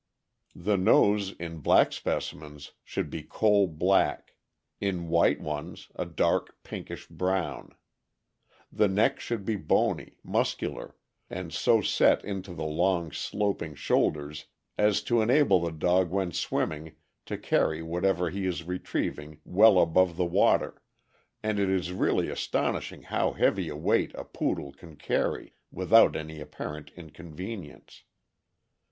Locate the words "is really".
21.69-22.27